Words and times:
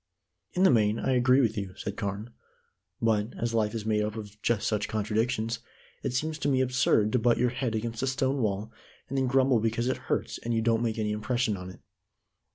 "In 0.53 0.63
the 0.63 0.71
main, 0.71 0.97
I 0.97 1.11
agree 1.11 1.41
with 1.41 1.55
you," 1.55 1.75
said 1.75 1.95
Carne. 1.95 2.33
"But, 3.03 3.35
as 3.37 3.53
life 3.53 3.75
is 3.75 3.85
made 3.85 4.01
up 4.01 4.15
of 4.15 4.41
just 4.41 4.65
such 4.67 4.87
contradictions, 4.87 5.59
it 6.01 6.13
seems 6.13 6.39
to 6.39 6.47
me 6.47 6.59
absurd 6.59 7.11
to 7.11 7.19
butt 7.19 7.37
your 7.37 7.51
head 7.51 7.75
against 7.75 8.01
a 8.01 8.07
stone 8.07 8.41
wall, 8.41 8.71
and 9.09 9.15
then 9.19 9.27
grumble 9.27 9.59
because 9.59 9.87
it 9.87 9.97
hurts 10.09 10.39
and 10.39 10.55
you 10.55 10.61
don't 10.63 10.81
make 10.81 10.97
any 10.97 11.11
impression 11.11 11.55
on 11.55 11.69
it. 11.69 11.81